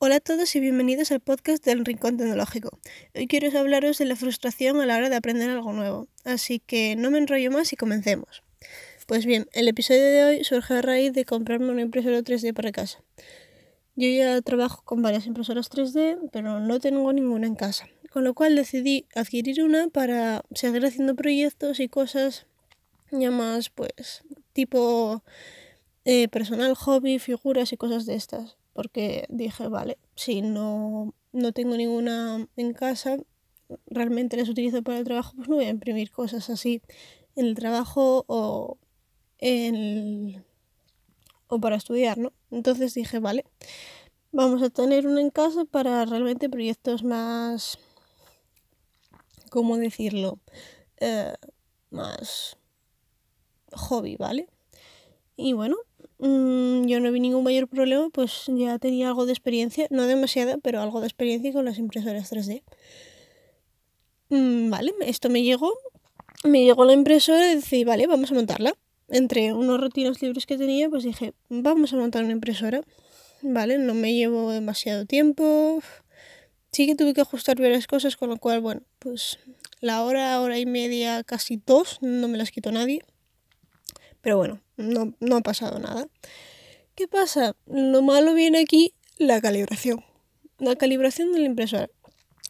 Hola 0.00 0.16
a 0.16 0.20
todos 0.20 0.54
y 0.54 0.60
bienvenidos 0.60 1.10
al 1.10 1.18
podcast 1.18 1.64
del 1.64 1.84
Rincón 1.84 2.18
Tecnológico. 2.18 2.78
Hoy 3.16 3.26
quiero 3.26 3.58
hablaros 3.58 3.98
de 3.98 4.04
la 4.04 4.14
frustración 4.14 4.80
a 4.80 4.86
la 4.86 4.96
hora 4.96 5.10
de 5.10 5.16
aprender 5.16 5.50
algo 5.50 5.72
nuevo, 5.72 6.06
así 6.24 6.60
que 6.60 6.94
no 6.94 7.10
me 7.10 7.18
enrollo 7.18 7.50
más 7.50 7.72
y 7.72 7.76
comencemos. 7.76 8.44
Pues 9.08 9.26
bien, 9.26 9.48
el 9.50 9.66
episodio 9.66 10.04
de 10.04 10.24
hoy 10.24 10.44
surge 10.44 10.74
a 10.74 10.82
raíz 10.82 11.12
de 11.14 11.24
comprarme 11.24 11.72
una 11.72 11.82
impresora 11.82 12.20
3D 12.20 12.54
para 12.54 12.70
casa. 12.70 13.02
Yo 13.96 14.08
ya 14.08 14.40
trabajo 14.40 14.82
con 14.84 15.02
varias 15.02 15.26
impresoras 15.26 15.68
3D, 15.68 16.30
pero 16.30 16.60
no 16.60 16.78
tengo 16.78 17.12
ninguna 17.12 17.48
en 17.48 17.56
casa, 17.56 17.88
con 18.12 18.22
lo 18.22 18.34
cual 18.34 18.54
decidí 18.54 19.04
adquirir 19.16 19.64
una 19.64 19.88
para 19.88 20.44
seguir 20.54 20.86
haciendo 20.86 21.16
proyectos 21.16 21.80
y 21.80 21.88
cosas 21.88 22.46
ya 23.10 23.32
más, 23.32 23.68
pues, 23.68 24.22
tipo 24.52 25.24
eh, 26.04 26.28
personal, 26.28 26.76
hobby, 26.76 27.18
figuras 27.18 27.72
y 27.72 27.76
cosas 27.76 28.06
de 28.06 28.14
estas 28.14 28.57
porque 28.78 29.26
dije, 29.28 29.66
vale, 29.66 29.98
si 30.14 30.40
no, 30.40 31.12
no 31.32 31.50
tengo 31.50 31.76
ninguna 31.76 32.46
en 32.54 32.72
casa, 32.74 33.18
realmente 33.86 34.36
las 34.36 34.48
utilizo 34.48 34.84
para 34.84 34.98
el 34.98 35.04
trabajo, 35.04 35.32
pues 35.34 35.48
no 35.48 35.56
voy 35.56 35.64
a 35.64 35.70
imprimir 35.70 36.12
cosas 36.12 36.48
así 36.48 36.80
en 37.34 37.46
el 37.46 37.56
trabajo 37.56 38.24
o, 38.28 38.78
en 39.38 40.44
o 41.48 41.58
para 41.58 41.74
estudiar, 41.74 42.18
¿no? 42.18 42.32
Entonces 42.52 42.94
dije, 42.94 43.18
vale, 43.18 43.46
vamos 44.30 44.62
a 44.62 44.70
tener 44.70 45.08
una 45.08 45.22
en 45.22 45.30
casa 45.30 45.64
para 45.64 46.04
realmente 46.04 46.48
proyectos 46.48 47.02
más, 47.02 47.80
¿cómo 49.50 49.76
decirlo? 49.76 50.38
Eh, 50.98 51.34
más 51.90 52.56
hobby, 53.72 54.14
¿vale? 54.14 54.48
Y 55.34 55.52
bueno, 55.54 55.78
Mm, 56.18 56.86
yo 56.86 56.98
no 57.00 57.12
vi 57.12 57.20
ningún 57.20 57.44
mayor 57.44 57.68
problema, 57.68 58.08
pues 58.10 58.44
ya 58.48 58.78
tenía 58.78 59.08
algo 59.08 59.24
de 59.26 59.32
experiencia, 59.32 59.86
no 59.90 60.06
demasiada, 60.06 60.58
pero 60.58 60.80
algo 60.80 61.00
de 61.00 61.06
experiencia 61.06 61.52
con 61.52 61.64
las 61.64 61.78
impresoras 61.78 62.30
3D. 62.30 62.62
Mm, 64.30 64.70
vale, 64.70 64.92
esto 65.00 65.30
me 65.30 65.42
llegó, 65.42 65.72
me 66.44 66.64
llegó 66.64 66.84
la 66.84 66.92
impresora 66.92 67.52
y 67.52 67.56
decidí, 67.56 67.84
vale, 67.84 68.06
vamos 68.06 68.30
a 68.32 68.34
montarla. 68.34 68.74
Entre 69.08 69.54
unos 69.54 69.80
rutinos 69.80 70.20
libres 70.20 70.44
que 70.44 70.58
tenía, 70.58 70.90
pues 70.90 71.04
dije, 71.04 71.32
vamos 71.48 71.92
a 71.92 71.96
montar 71.96 72.24
una 72.24 72.32
impresora. 72.32 72.82
Vale, 73.40 73.78
no 73.78 73.94
me 73.94 74.12
llevo 74.12 74.50
demasiado 74.50 75.06
tiempo. 75.06 75.80
Sí 76.72 76.86
que 76.86 76.94
tuve 76.94 77.14
que 77.14 77.22
ajustar 77.22 77.58
varias 77.58 77.86
cosas, 77.86 78.16
con 78.16 78.28
lo 78.28 78.36
cual, 78.36 78.60
bueno, 78.60 78.82
pues 78.98 79.38
la 79.80 80.02
hora, 80.02 80.38
hora 80.40 80.58
y 80.58 80.66
media, 80.66 81.24
casi 81.24 81.62
dos, 81.64 81.98
no 82.02 82.28
me 82.28 82.36
las 82.36 82.50
quitó 82.50 82.70
nadie. 82.72 83.02
Pero 84.20 84.36
bueno, 84.36 84.60
no, 84.76 85.14
no 85.20 85.36
ha 85.36 85.40
pasado 85.40 85.78
nada. 85.78 86.08
¿Qué 86.94 87.06
pasa? 87.06 87.54
Lo 87.66 88.02
malo 88.02 88.34
viene 88.34 88.58
aquí 88.58 88.94
la 89.18 89.40
calibración. 89.40 90.04
La 90.58 90.76
calibración 90.76 91.32
de 91.32 91.40
la 91.40 91.46
impresora. 91.46 91.88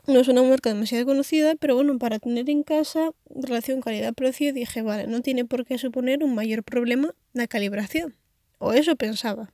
No 0.06 0.20
es 0.20 0.28
una 0.28 0.42
marca 0.42 0.70
demasiado 0.70 1.04
conocida, 1.04 1.54
pero 1.54 1.74
bueno, 1.74 1.98
para 1.98 2.18
tener 2.18 2.48
en 2.48 2.62
casa 2.62 3.10
relación 3.28 3.82
calidad-precio 3.82 4.54
dije, 4.54 4.80
vale, 4.80 5.06
no 5.06 5.20
tiene 5.20 5.44
por 5.44 5.66
qué 5.66 5.76
suponer 5.76 6.24
un 6.24 6.34
mayor 6.34 6.62
problema 6.62 7.14
la 7.34 7.46
calibración. 7.46 8.14
O 8.58 8.72
eso 8.72 8.96
pensaba. 8.96 9.52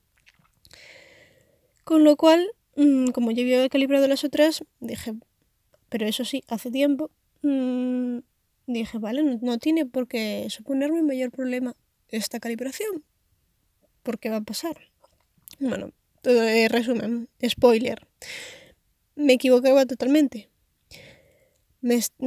Con 1.82 2.04
lo 2.04 2.16
cual, 2.16 2.46
mm, 2.76 3.08
como 3.08 3.32
yo 3.32 3.42
había 3.42 3.68
calibrado 3.68 4.06
las 4.06 4.22
otras, 4.22 4.64
dije, 4.78 5.14
pero 5.88 6.06
eso 6.06 6.24
sí, 6.24 6.44
hace 6.46 6.70
tiempo, 6.70 7.10
mm, 7.42 8.18
dije, 8.68 8.98
vale, 8.98 9.24
no, 9.24 9.38
no 9.42 9.58
tiene 9.58 9.86
por 9.86 10.06
qué 10.06 10.46
suponerme 10.50 11.00
un 11.00 11.06
mayor 11.08 11.32
problema 11.32 11.74
esta 12.16 12.40
calibración. 12.40 13.04
¿Por 14.02 14.18
qué 14.18 14.30
va 14.30 14.36
a 14.36 14.40
pasar? 14.42 14.76
Bueno, 15.58 15.92
todo 16.22 16.42
eh, 16.42 16.68
resumen, 16.68 17.28
spoiler. 17.46 18.06
Me 19.14 19.34
equivocaba 19.34 19.86
totalmente. 19.86 20.48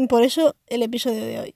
por 0.10 0.24
eso 0.24 0.56
el 0.68 0.84
episodio 0.84 1.26
de 1.26 1.40
hoy. 1.40 1.56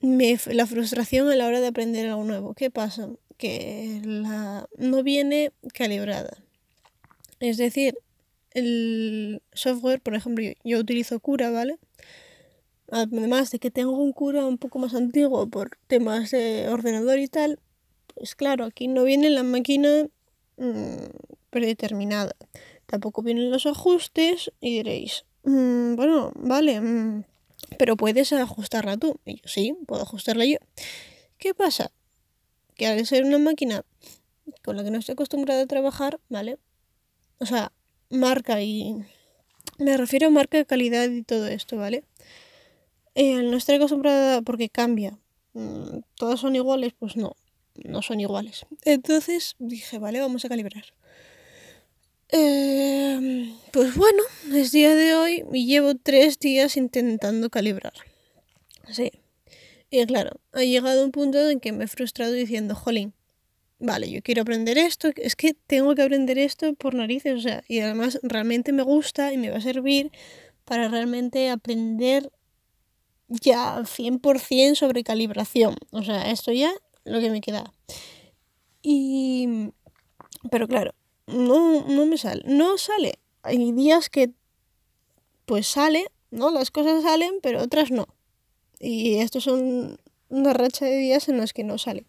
la 0.00 0.66
frustración 0.66 1.28
a 1.28 1.36
la 1.36 1.46
hora 1.46 1.60
de 1.60 1.68
aprender 1.68 2.08
algo 2.08 2.24
nuevo. 2.24 2.54
¿Qué 2.54 2.70
pasa? 2.70 3.08
Que 3.36 4.00
la, 4.04 4.68
no 4.76 5.02
viene 5.02 5.52
calibrada. 5.74 6.36
Es 7.40 7.56
decir, 7.56 7.98
el 8.54 9.42
software, 9.52 10.00
por 10.00 10.14
ejemplo, 10.14 10.44
yo 10.64 10.78
utilizo 10.78 11.18
Cura, 11.20 11.50
¿vale? 11.50 11.78
Además 12.92 13.50
de 13.50 13.58
que 13.58 13.70
tengo 13.70 13.92
un 13.92 14.12
cura 14.12 14.44
un 14.44 14.58
poco 14.58 14.78
más 14.78 14.94
antiguo 14.94 15.48
por 15.48 15.78
temas 15.86 16.30
de 16.30 16.68
ordenador 16.68 17.18
y 17.18 17.26
tal, 17.26 17.58
pues 18.14 18.34
claro, 18.34 18.66
aquí 18.66 18.86
no 18.86 19.04
viene 19.04 19.30
la 19.30 19.42
máquina 19.42 20.06
mm, 20.58 21.06
predeterminada. 21.50 22.36
Tampoco 22.86 23.22
vienen 23.22 23.50
los 23.50 23.64
ajustes 23.64 24.52
y 24.60 24.76
diréis, 24.76 25.24
mm, 25.44 25.96
bueno, 25.96 26.32
vale, 26.34 26.80
mm, 26.80 27.24
pero 27.78 27.96
puedes 27.96 28.32
ajustarla 28.32 28.98
tú. 28.98 29.18
Y 29.24 29.36
yo 29.36 29.42
sí, 29.46 29.74
puedo 29.86 30.02
ajustarla 30.02 30.44
yo. 30.44 30.58
¿Qué 31.38 31.54
pasa? 31.54 31.90
Que 32.74 32.86
al 32.86 33.04
ser 33.06 33.24
una 33.24 33.38
máquina 33.38 33.84
con 34.62 34.76
la 34.76 34.84
que 34.84 34.90
no 34.90 34.98
estoy 34.98 35.14
acostumbrada 35.14 35.62
a 35.62 35.66
trabajar, 35.66 36.20
¿vale? 36.28 36.58
O 37.38 37.46
sea, 37.46 37.72
marca 38.10 38.60
y... 38.60 39.02
Me 39.78 39.96
refiero 39.96 40.26
a 40.26 40.30
marca 40.30 40.58
de 40.58 40.66
calidad 40.66 41.08
y 41.08 41.22
todo 41.22 41.48
esto, 41.48 41.76
¿vale? 41.76 42.04
Eh, 43.14 43.42
no 43.42 43.56
estoy 43.56 43.76
acostumbrada 43.76 44.42
porque 44.42 44.68
cambia. 44.68 45.18
Mm, 45.54 46.00
todas 46.16 46.40
son 46.40 46.56
iguales, 46.56 46.92
pues 46.98 47.16
no, 47.16 47.36
no 47.84 48.02
son 48.02 48.20
iguales. 48.20 48.66
Entonces 48.84 49.54
dije, 49.58 49.98
vale, 49.98 50.20
vamos 50.20 50.44
a 50.44 50.48
calibrar. 50.48 50.84
Em, 52.28 53.54
pues 53.72 53.94
bueno, 53.94 54.22
es 54.52 54.72
día 54.72 54.94
de 54.94 55.14
hoy 55.14 55.44
y 55.52 55.66
llevo 55.66 55.94
tres 55.94 56.38
días 56.38 56.78
intentando 56.78 57.50
calibrar. 57.50 57.92
Sí. 58.90 59.12
Y 59.90 60.04
claro, 60.06 60.40
ha 60.52 60.62
llegado 60.62 61.04
un 61.04 61.12
punto 61.12 61.50
en 61.50 61.60
que 61.60 61.72
me 61.72 61.84
he 61.84 61.88
frustrado 61.88 62.32
diciendo, 62.32 62.74
jolín, 62.74 63.12
vale, 63.78 64.10
yo 64.10 64.22
quiero 64.22 64.40
aprender 64.40 64.78
esto, 64.78 65.10
es 65.16 65.36
que 65.36 65.52
tengo 65.52 65.94
que 65.94 66.00
aprender 66.00 66.38
esto 66.38 66.72
por 66.72 66.94
narices, 66.94 67.34
o 67.34 67.40
sea, 67.40 67.62
y 67.68 67.80
además 67.80 68.18
realmente 68.22 68.72
me 68.72 68.82
gusta 68.82 69.34
y 69.34 69.36
me 69.36 69.50
va 69.50 69.58
a 69.58 69.60
servir 69.60 70.10
para 70.64 70.88
realmente 70.88 71.50
aprender 71.50 72.32
ya 73.28 73.78
100% 73.80 74.74
sobre 74.74 75.04
calibración. 75.04 75.76
O 75.90 76.02
sea, 76.02 76.30
esto 76.30 76.52
ya 76.52 76.72
lo 77.04 77.20
que 77.20 77.30
me 77.30 77.40
queda. 77.40 77.72
Y... 78.82 79.70
Pero 80.50 80.66
claro, 80.66 80.94
no, 81.26 81.86
no 81.86 82.06
me 82.06 82.18
sale. 82.18 82.42
No 82.46 82.78
sale. 82.78 83.18
Hay 83.42 83.72
días 83.72 84.10
que 84.10 84.32
pues 85.46 85.66
sale, 85.66 86.06
¿no? 86.30 86.50
Las 86.50 86.70
cosas 86.70 87.02
salen, 87.02 87.34
pero 87.42 87.62
otras 87.62 87.90
no. 87.90 88.06
Y 88.78 89.16
estos 89.16 89.44
son 89.44 90.00
una 90.28 90.52
racha 90.52 90.86
de 90.86 90.96
días 90.96 91.28
en 91.28 91.36
los 91.36 91.52
que 91.52 91.64
no 91.64 91.78
sale. 91.78 92.04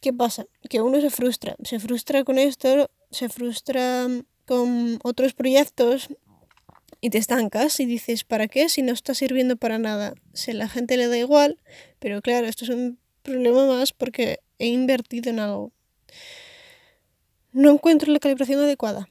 ¿Qué 0.00 0.12
pasa? 0.12 0.46
Que 0.68 0.80
uno 0.80 1.00
se 1.00 1.10
frustra. 1.10 1.56
Se 1.64 1.80
frustra 1.80 2.24
con 2.24 2.38
esto, 2.38 2.90
se 3.10 3.28
frustra 3.28 4.06
con 4.46 4.98
otros 5.02 5.34
proyectos 5.34 6.08
y 7.04 7.10
te 7.10 7.18
estancas 7.18 7.80
y 7.80 7.84
dices, 7.84 8.24
¿para 8.24 8.48
qué? 8.48 8.70
Si 8.70 8.80
no 8.80 8.90
está 8.90 9.12
sirviendo 9.12 9.56
para 9.58 9.78
nada. 9.78 10.14
Si 10.32 10.52
a 10.52 10.54
la 10.54 10.70
gente 10.70 10.96
le 10.96 11.06
da 11.06 11.18
igual, 11.18 11.60
pero 11.98 12.22
claro, 12.22 12.46
esto 12.46 12.64
es 12.64 12.70
un 12.70 12.98
problema 13.22 13.66
más 13.66 13.92
porque 13.92 14.38
he 14.58 14.68
invertido 14.68 15.28
en 15.28 15.38
algo. 15.38 15.70
No 17.52 17.72
encuentro 17.72 18.10
la 18.10 18.20
calibración 18.20 18.58
adecuada. 18.60 19.10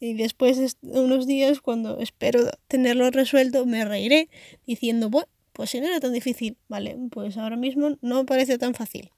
Y 0.00 0.14
después 0.14 0.56
de 0.56 0.74
unos 0.80 1.26
días, 1.26 1.60
cuando 1.60 1.98
espero 1.98 2.50
tenerlo 2.66 3.10
resuelto, 3.10 3.66
me 3.66 3.84
reiré 3.84 4.30
diciendo, 4.66 5.10
bueno, 5.10 5.28
pues 5.52 5.68
si 5.68 5.80
no 5.82 5.86
era 5.88 6.00
tan 6.00 6.14
difícil, 6.14 6.56
vale, 6.66 6.96
pues 7.10 7.36
ahora 7.36 7.56
mismo 7.56 7.98
no 8.00 8.24
parece 8.24 8.56
tan 8.56 8.72
fácil. 8.72 9.10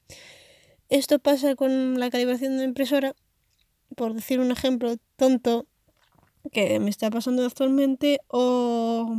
Esto 0.89 1.19
pasa 1.19 1.55
con 1.55 1.97
la 1.97 2.09
calibración 2.09 2.51
de 2.51 2.57
la 2.57 2.63
impresora, 2.65 3.15
por 3.95 4.13
decir 4.15 4.41
un 4.41 4.51
ejemplo 4.51 4.97
tonto, 5.15 5.65
que 6.55 6.79
me 6.79 6.89
está 6.89 7.09
pasando 7.09 7.45
actualmente 7.45 8.21
o 8.29 9.13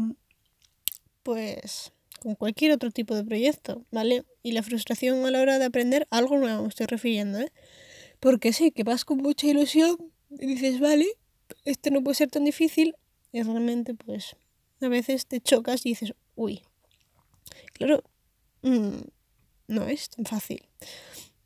pues 1.22 1.92
con 2.22 2.34
cualquier 2.34 2.72
otro 2.72 2.90
tipo 2.90 3.14
de 3.14 3.24
proyecto, 3.24 3.84
¿vale? 3.90 4.24
Y 4.42 4.52
la 4.52 4.62
frustración 4.62 5.22
a 5.26 5.30
la 5.30 5.42
hora 5.42 5.58
de 5.58 5.66
aprender 5.66 6.08
algo 6.10 6.38
nuevo 6.38 6.62
me 6.62 6.68
estoy 6.68 6.86
refiriendo, 6.86 7.38
¿eh? 7.38 7.52
Porque 8.20 8.54
sí, 8.54 8.70
que 8.70 8.84
vas 8.84 9.04
con 9.04 9.18
mucha 9.18 9.46
ilusión 9.48 9.98
y 10.30 10.46
dices, 10.46 10.80
vale, 10.80 11.06
esto 11.66 11.90
no 11.90 12.02
puede 12.02 12.14
ser 12.14 12.30
tan 12.30 12.46
difícil 12.46 12.96
y 13.32 13.42
realmente 13.42 13.92
pues 13.92 14.34
a 14.80 14.88
veces 14.88 15.26
te 15.26 15.42
chocas 15.42 15.84
y 15.84 15.90
dices, 15.90 16.14
uy, 16.36 16.62
claro, 17.74 18.02
mm, 18.62 19.00
no 19.68 19.86
es 19.88 20.08
tan 20.08 20.24
fácil. 20.24 20.62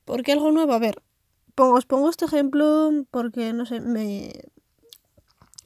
Porque 0.04 0.30
algo 0.30 0.52
nuevo, 0.52 0.72
a 0.72 0.78
ver, 0.78 1.02
os 1.56 1.84
pongo 1.84 2.08
este 2.08 2.26
ejemplo 2.26 2.90
porque, 3.10 3.52
no 3.52 3.66
sé, 3.66 3.80
me, 3.80 4.30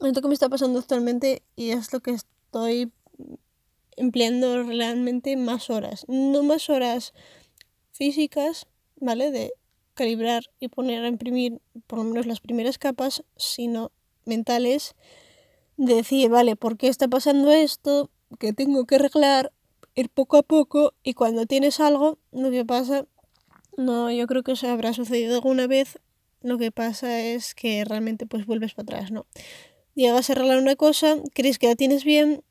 esto 0.07 0.21
que 0.21 0.27
me 0.27 0.33
está 0.33 0.49
pasando 0.49 0.79
actualmente 0.79 1.43
y 1.55 1.71
es 1.71 1.91
lo 1.93 1.99
que 1.99 2.11
estoy 2.11 2.91
empleando 3.95 4.63
realmente 4.63 5.35
más 5.37 5.69
horas. 5.69 6.05
No 6.07 6.43
más 6.43 6.69
horas 6.69 7.13
físicas, 7.91 8.67
¿vale? 8.99 9.31
De 9.31 9.53
calibrar 9.93 10.43
y 10.59 10.67
poner 10.67 11.03
a 11.03 11.07
imprimir 11.07 11.61
por 11.87 11.99
lo 11.99 12.05
menos 12.05 12.25
las 12.25 12.41
primeras 12.41 12.77
capas, 12.77 13.23
sino 13.37 13.91
mentales 14.25 14.95
de 15.77 15.95
decir, 15.95 16.29
vale, 16.29 16.55
¿por 16.55 16.77
qué 16.77 16.87
está 16.87 17.07
pasando 17.07 17.51
esto? 17.51 18.09
¿Qué 18.39 18.53
tengo 18.53 18.85
que 18.85 18.95
arreglar? 18.95 19.51
Ir 19.95 20.09
poco 20.09 20.37
a 20.37 20.43
poco 20.43 20.93
y 21.03 21.13
cuando 21.13 21.45
tienes 21.45 21.79
algo, 21.79 22.19
lo 22.31 22.51
que 22.51 22.65
pasa, 22.65 23.05
no, 23.77 24.11
yo 24.11 24.27
creo 24.27 24.43
que 24.43 24.53
eso 24.53 24.67
habrá 24.67 24.91
sucedido 24.91 25.35
alguna 25.35 25.67
vez, 25.67 25.99
lo 26.41 26.57
que 26.57 26.71
pasa 26.71 27.21
es 27.21 27.55
que 27.55 27.83
realmente 27.85 28.25
pues 28.25 28.45
vuelves 28.45 28.73
para 28.73 28.83
atrás, 28.83 29.11
¿no? 29.11 29.25
Llegas 29.95 30.29
a 30.29 30.33
arreglar 30.33 30.57
una 30.59 30.75
cosa, 30.75 31.17
crees 31.33 31.57
que 31.57 31.67
la 31.67 31.75
tienes 31.75 32.03
bien, 32.03 32.43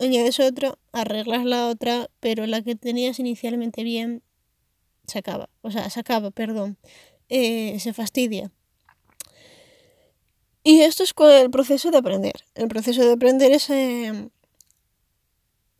añades 0.00 0.40
otra, 0.40 0.76
arreglas 0.92 1.44
la 1.44 1.68
otra, 1.68 2.10
pero 2.20 2.46
la 2.46 2.62
que 2.62 2.74
tenías 2.74 3.18
inicialmente 3.18 3.84
bien 3.84 4.22
se 5.06 5.20
acaba, 5.20 5.48
o 5.62 5.70
sea, 5.70 5.88
se 5.90 6.00
acaba, 6.00 6.30
perdón, 6.30 6.76
eh, 7.28 7.78
se 7.80 7.92
fastidia. 7.92 8.50
Y 10.64 10.82
esto 10.82 11.04
es 11.04 11.14
el 11.42 11.50
proceso 11.50 11.90
de 11.90 11.98
aprender. 11.98 12.44
El 12.54 12.68
proceso 12.68 13.02
de 13.02 13.12
aprender 13.12 13.52
es 13.52 13.70
em, 13.70 14.28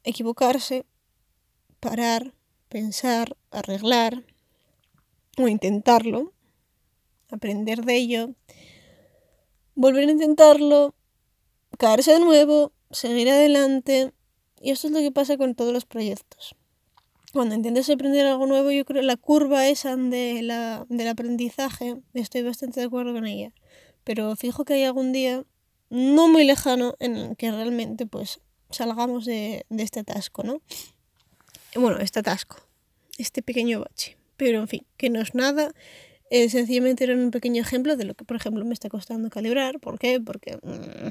equivocarse, 0.02 0.86
parar, 1.80 2.32
pensar, 2.68 3.36
arreglar 3.50 4.24
o 5.36 5.48
intentarlo, 5.48 6.32
aprender 7.30 7.84
de 7.84 7.96
ello, 7.96 8.30
volver 9.74 10.08
a 10.08 10.12
intentarlo, 10.12 10.94
caerse 11.76 12.12
de 12.12 12.20
nuevo, 12.20 12.72
seguir 12.90 13.28
adelante. 13.30 14.12
Y 14.60 14.70
esto 14.70 14.86
es 14.86 14.92
lo 14.92 15.00
que 15.00 15.12
pasa 15.12 15.36
con 15.36 15.54
todos 15.54 15.72
los 15.72 15.84
proyectos 15.84 16.56
cuando 17.32 17.54
intentas 17.54 17.90
aprender 17.90 18.26
algo 18.26 18.46
nuevo, 18.46 18.70
yo 18.70 18.84
creo 18.84 19.00
que 19.00 19.06
la 19.06 19.16
curva 19.16 19.68
esa 19.68 19.96
de 19.96 20.42
la, 20.42 20.86
del 20.88 21.08
aprendizaje, 21.08 21.96
estoy 22.14 22.42
bastante 22.42 22.80
de 22.80 22.86
acuerdo 22.86 23.12
con 23.12 23.26
ella. 23.26 23.52
Pero 24.04 24.34
fijo 24.36 24.64
que 24.64 24.74
hay 24.74 24.84
algún 24.84 25.12
día 25.12 25.44
no 25.90 26.28
muy 26.28 26.44
lejano 26.44 26.94
en 26.98 27.16
el 27.16 27.36
que 27.36 27.50
realmente 27.50 28.06
pues 28.06 28.40
salgamos 28.70 29.24
de, 29.24 29.66
de 29.68 29.82
este 29.82 30.00
atasco, 30.00 30.42
¿no? 30.42 30.62
Bueno, 31.74 31.98
este 31.98 32.20
atasco, 32.20 32.56
este 33.18 33.42
pequeño 33.42 33.80
bache. 33.80 34.16
Pero 34.36 34.60
en 34.60 34.68
fin, 34.68 34.86
que 34.96 35.10
no 35.10 35.20
es 35.20 35.34
nada. 35.34 35.72
Eh, 36.30 36.48
sencillamente 36.50 37.04
era 37.04 37.14
un 37.14 37.30
pequeño 37.30 37.60
ejemplo 37.62 37.96
de 37.96 38.04
lo 38.04 38.14
que, 38.14 38.24
por 38.24 38.36
ejemplo, 38.36 38.64
me 38.64 38.74
está 38.74 38.88
costando 38.88 39.30
calibrar. 39.30 39.80
¿Por 39.80 39.98
qué? 39.98 40.20
Porque 40.20 40.58
mm, 40.62 41.08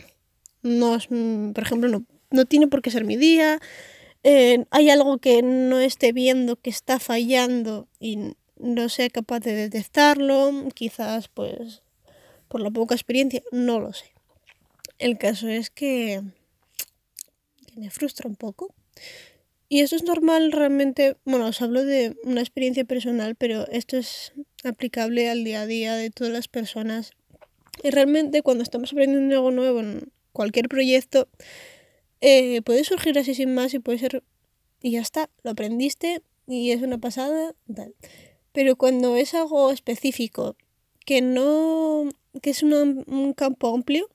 no 0.62 0.96
es, 0.96 1.08
por 1.08 1.64
ejemplo, 1.64 1.90
no, 1.90 2.06
no 2.32 2.46
tiene 2.46 2.68
por 2.68 2.82
qué 2.82 2.92
ser 2.92 3.06
mi 3.06 3.16
día 3.16 3.60
eh, 4.30 4.66
hay 4.72 4.90
algo 4.90 5.20
que 5.20 5.42
no 5.42 5.80
esté 5.80 6.12
viendo 6.12 6.58
que 6.58 6.70
está 6.70 7.00
fallando 7.00 7.88
y 8.00 8.36
no 8.58 8.90
sea 8.90 9.10
capaz 9.10 9.40
de 9.40 9.54
detectarlo, 9.54 10.52
quizás 10.74 11.30
pues 11.30 11.82
por 12.50 12.62
la 12.62 12.70
poca 12.70 12.96
experiencia, 12.96 13.42
no 13.54 13.80
lo 13.80 13.94
sé. 13.94 14.06
El 15.00 15.18
caso 15.18 15.48
es 15.48 15.70
que, 15.70 16.24
me 17.76 17.90
frustra 17.90 18.28
un 18.28 18.36
poco. 18.36 18.74
Y 19.70 19.80
esto 19.80 19.96
es 19.96 20.04
normal 20.04 20.52
realmente, 20.52 21.16
bueno, 21.24 21.48
os 21.48 21.62
hablo 21.62 21.86
de 21.86 22.18
una 22.24 22.42
experiencia 22.42 22.84
personal, 22.84 23.36
pero 23.36 23.66
esto 23.68 23.96
es 23.96 24.34
aplicable 24.64 25.30
al 25.30 25.46
día 25.46 25.62
a 25.62 25.66
día 25.68 25.96
de 25.96 26.10
todas 26.10 26.34
las 26.34 26.50
personas. 26.50 27.12
Y 27.82 27.92
realmente 27.92 28.42
cuando 28.42 28.64
estamos 28.64 28.92
aprendiendo 28.92 29.36
algo 29.36 29.52
nuevo 29.52 29.82
cualquier 30.38 30.70
proyecto, 30.70 31.28
eh, 32.22 32.62
puede 32.62 32.84
surgir 32.84 33.18
así 33.20 33.34
sin 33.34 33.54
más 33.54 33.74
y 33.74 33.80
puede 33.80 33.98
ser... 33.98 34.24
Y 34.82 34.92
ya 34.92 35.02
está, 35.02 35.30
lo 35.44 35.52
aprendiste 35.52 36.22
y 36.46 36.72
es 36.72 36.82
una 36.82 37.00
pasada, 37.00 37.56
tal. 37.76 37.96
Pero 38.54 38.76
cuando 38.76 39.16
es 39.16 39.34
algo 39.34 39.72
específico, 39.72 40.56
que 41.06 41.22
no... 41.22 42.10
que 42.42 42.52
es 42.52 42.62
un 42.64 43.34
campo 43.36 43.74
amplio, 43.74 44.08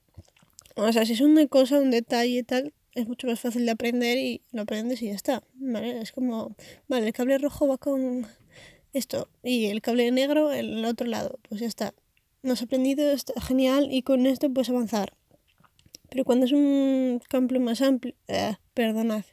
o 0.75 0.91
sea, 0.91 1.05
si 1.05 1.13
es 1.13 1.21
una 1.21 1.45
cosa, 1.47 1.79
un 1.79 1.91
detalle 1.91 2.43
tal, 2.43 2.73
es 2.95 3.07
mucho 3.07 3.27
más 3.27 3.39
fácil 3.39 3.65
de 3.65 3.71
aprender 3.71 4.17
y 4.17 4.41
lo 4.51 4.63
aprendes 4.63 5.01
y 5.01 5.07
ya 5.07 5.13
está, 5.13 5.43
¿vale? 5.55 6.01
Es 6.01 6.11
como, 6.11 6.55
vale, 6.87 7.07
el 7.07 7.13
cable 7.13 7.37
rojo 7.37 7.67
va 7.67 7.77
con 7.77 8.25
esto 8.93 9.27
y 9.43 9.65
el 9.65 9.81
cable 9.81 10.11
negro 10.11 10.51
el 10.51 10.83
otro 10.85 11.07
lado, 11.07 11.39
pues 11.47 11.61
ya 11.61 11.67
está. 11.67 11.93
No 12.43 12.53
has 12.53 12.61
aprendido, 12.61 13.11
está 13.11 13.39
genial 13.41 13.87
y 13.91 14.01
con 14.01 14.25
esto 14.25 14.49
puedes 14.49 14.69
avanzar. 14.69 15.13
Pero 16.13 16.25
cuando 16.25 16.45
es 16.45 16.51
un 16.51 17.19
campo 17.27 17.59
más 17.59 17.81
amplio, 17.81 18.13
eh, 18.27 18.53
perdonad, 18.75 19.25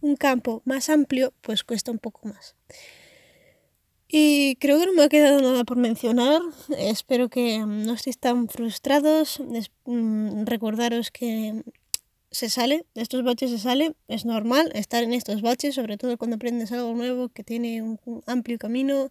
un 0.00 0.16
campo 0.16 0.62
más 0.64 0.88
amplio, 0.88 1.34
pues 1.42 1.62
cuesta 1.62 1.90
un 1.90 1.98
poco 1.98 2.26
más. 2.26 2.56
Y 4.08 4.56
creo 4.56 4.80
que 4.80 4.86
no 4.86 4.94
me 4.94 5.02
ha 5.02 5.10
quedado 5.10 5.42
nada 5.42 5.64
por 5.64 5.76
mencionar. 5.76 6.40
Espero 6.78 7.28
que 7.28 7.58
no 7.58 7.92
estéis 7.92 8.16
tan 8.16 8.48
frustrados. 8.48 9.42
Mm, 9.84 10.46
recordaros 10.46 11.10
que 11.10 11.62
se 12.30 12.48
sale, 12.48 12.86
de 12.94 13.02
estos 13.02 13.22
baches 13.24 13.50
se 13.50 13.58
sale. 13.58 13.94
Es 14.08 14.24
normal 14.24 14.72
estar 14.74 15.02
en 15.02 15.12
estos 15.12 15.42
baches, 15.42 15.74
sobre 15.74 15.98
todo 15.98 16.16
cuando 16.16 16.36
aprendes 16.36 16.72
algo 16.72 16.94
nuevo 16.94 17.28
que 17.28 17.44
tiene 17.44 17.82
un 17.82 17.98
amplio 18.24 18.56
camino. 18.56 19.10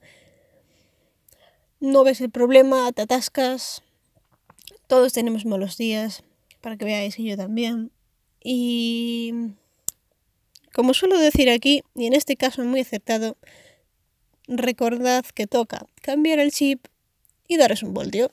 No 1.79 2.03
ves 2.03 2.19
el 2.19 2.31
problema, 2.31 2.91
te 2.91 3.03
atascas. 3.03 3.83
Todos 4.87 5.13
tenemos 5.13 5.45
malos 5.45 5.77
días 5.77 6.23
para 6.61 6.77
que 6.77 6.85
veáis 6.85 7.15
que 7.15 7.23
yo 7.23 7.35
también. 7.35 7.91
Y 8.43 9.33
como 10.73 10.93
suelo 10.93 11.17
decir 11.19 11.49
aquí, 11.49 11.83
y 11.95 12.05
en 12.05 12.13
este 12.13 12.37
caso 12.37 12.63
muy 12.63 12.81
acertado, 12.81 13.37
recordad 14.47 15.25
que 15.25 15.47
toca 15.47 15.85
cambiar 16.01 16.39
el 16.39 16.51
chip 16.51 16.85
y 17.47 17.57
daros 17.57 17.83
un 17.83 17.93
voltio. 17.93 18.31